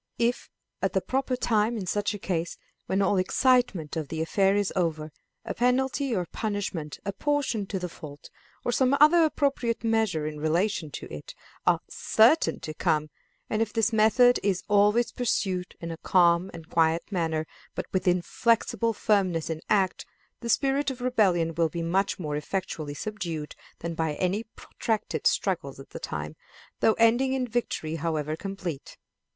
If, 0.17 0.49
at 0.81 0.93
the 0.93 0.99
proper 1.01 1.35
time, 1.35 1.77
in 1.77 1.85
such 1.85 2.15
a 2.15 2.17
case, 2.17 2.57
when 2.87 3.03
all 3.03 3.13
the 3.13 3.21
excitement 3.21 3.95
of 3.95 4.07
the 4.07 4.19
affair 4.19 4.55
is 4.55 4.73
over, 4.75 5.11
a 5.45 5.53
penalty 5.53 6.15
or 6.15 6.25
punishment 6.25 6.97
apportioned 7.05 7.69
to 7.69 7.77
the 7.77 7.87
fault, 7.87 8.31
or 8.65 8.71
some 8.71 8.97
other 8.99 9.23
appropriate 9.23 9.83
measures 9.83 10.33
in 10.33 10.39
relation 10.39 10.89
to 10.89 11.13
it, 11.13 11.35
are 11.67 11.81
certain 11.87 12.59
to 12.61 12.73
come, 12.73 13.11
and 13.47 13.61
if 13.61 13.71
this 13.71 13.93
method 13.93 14.39
is 14.41 14.63
always 14.67 15.11
pursued 15.11 15.75
in 15.79 15.91
a 15.91 15.97
calm 15.97 16.49
and 16.51 16.67
quiet 16.67 17.11
manner 17.11 17.45
but 17.75 17.85
with 17.93 18.07
inflexible 18.07 18.93
firmness 18.93 19.51
in 19.51 19.61
act, 19.69 20.07
the 20.39 20.49
spirit 20.49 20.89
of 20.89 21.01
rebellion 21.01 21.53
will 21.53 21.69
be 21.69 21.83
much 21.83 22.17
more 22.17 22.35
effectually 22.35 22.95
subdued 22.95 23.55
than 23.77 23.93
by 23.93 24.15
any 24.15 24.45
protracted 24.55 25.27
struggles 25.27 25.79
at 25.79 25.91
the 25.91 25.99
time, 25.99 26.35
though 26.79 26.93
ending 26.93 27.33
in 27.33 27.45
victory 27.47 27.97
however 27.97 28.35
complete. 28.35 28.97